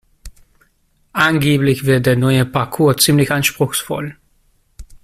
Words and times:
Angeblich 1.13 1.85
wird 1.85 2.07
der 2.07 2.15
neue 2.15 2.43
Parkour 2.47 2.97
ziemlich 2.97 3.31
anspruchsvoll. 3.31 4.15